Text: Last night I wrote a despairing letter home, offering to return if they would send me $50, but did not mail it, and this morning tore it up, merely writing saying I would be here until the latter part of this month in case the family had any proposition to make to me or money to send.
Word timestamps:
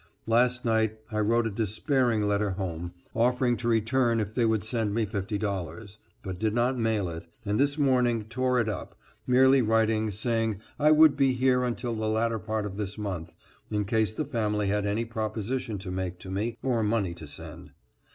Last 0.25 0.65
night 0.65 0.97
I 1.11 1.19
wrote 1.19 1.45
a 1.45 1.51
despairing 1.51 2.23
letter 2.23 2.49
home, 2.49 2.91
offering 3.15 3.55
to 3.57 3.67
return 3.67 4.19
if 4.19 4.33
they 4.33 4.45
would 4.45 4.63
send 4.63 4.95
me 4.95 5.05
$50, 5.05 5.97
but 6.23 6.39
did 6.39 6.55
not 6.55 6.75
mail 6.75 7.07
it, 7.07 7.27
and 7.45 7.59
this 7.59 7.77
morning 7.77 8.23
tore 8.23 8.59
it 8.59 8.67
up, 8.67 8.95
merely 9.27 9.61
writing 9.61 10.09
saying 10.09 10.59
I 10.79 10.89
would 10.89 11.15
be 11.15 11.33
here 11.33 11.63
until 11.63 11.95
the 11.95 12.09
latter 12.09 12.39
part 12.39 12.65
of 12.65 12.77
this 12.77 12.97
month 12.97 13.35
in 13.69 13.85
case 13.85 14.11
the 14.13 14.25
family 14.25 14.69
had 14.69 14.87
any 14.87 15.05
proposition 15.05 15.77
to 15.77 15.91
make 15.91 16.17
to 16.21 16.31
me 16.31 16.57
or 16.63 16.81
money 16.81 17.13
to 17.13 17.27
send. 17.27 17.69